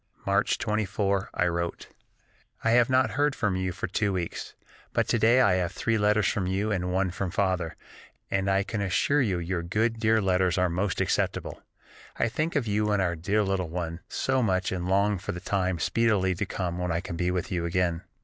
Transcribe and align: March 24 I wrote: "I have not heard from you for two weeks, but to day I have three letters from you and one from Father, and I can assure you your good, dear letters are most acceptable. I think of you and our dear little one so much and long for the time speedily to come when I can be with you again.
March 0.25 0.57
24 0.57 1.29
I 1.35 1.47
wrote: 1.47 1.89
"I 2.63 2.71
have 2.71 2.89
not 2.89 3.11
heard 3.11 3.35
from 3.35 3.55
you 3.55 3.71
for 3.71 3.85
two 3.85 4.11
weeks, 4.11 4.55
but 4.93 5.07
to 5.09 5.19
day 5.19 5.41
I 5.41 5.53
have 5.57 5.73
three 5.73 5.95
letters 5.99 6.27
from 6.27 6.47
you 6.47 6.71
and 6.71 6.91
one 6.91 7.11
from 7.11 7.29
Father, 7.29 7.75
and 8.31 8.49
I 8.49 8.63
can 8.63 8.81
assure 8.81 9.21
you 9.21 9.37
your 9.37 9.61
good, 9.61 9.99
dear 9.99 10.19
letters 10.19 10.57
are 10.57 10.69
most 10.69 11.01
acceptable. 11.01 11.61
I 12.17 12.29
think 12.29 12.55
of 12.55 12.65
you 12.65 12.91
and 12.91 12.99
our 12.99 13.15
dear 13.15 13.43
little 13.43 13.69
one 13.69 13.99
so 14.09 14.41
much 14.41 14.71
and 14.71 14.87
long 14.87 15.19
for 15.19 15.33
the 15.33 15.39
time 15.39 15.77
speedily 15.77 16.33
to 16.33 16.47
come 16.47 16.79
when 16.79 16.91
I 16.91 16.99
can 16.99 17.15
be 17.15 17.29
with 17.29 17.51
you 17.51 17.65
again. 17.65 18.01